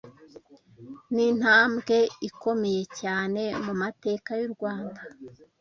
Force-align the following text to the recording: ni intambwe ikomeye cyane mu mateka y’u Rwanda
ni 1.13 1.23
intambwe 1.31 1.97
ikomeye 2.29 2.81
cyane 2.99 3.41
mu 3.65 3.73
mateka 3.81 4.29
y’u 4.39 4.51
Rwanda 4.53 5.01